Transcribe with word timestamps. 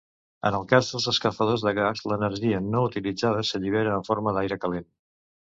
En 0.49 0.55
el 0.59 0.63
cas 0.69 0.87
dels 0.93 1.03
escalfadors 1.11 1.65
de 1.67 1.73
gas 1.79 2.01
l'energia 2.13 2.63
no 2.71 2.83
utilitzada 2.87 3.45
s'allibera 3.51 3.95
en 4.01 4.09
forma 4.11 4.35
d'aire 4.41 4.61
calent. 4.67 4.91